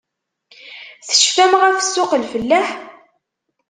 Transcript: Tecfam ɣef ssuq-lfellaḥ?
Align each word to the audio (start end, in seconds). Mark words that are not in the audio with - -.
Tecfam 1.07 1.53
ɣef 1.61 1.77
ssuq-lfellaḥ? 1.81 2.67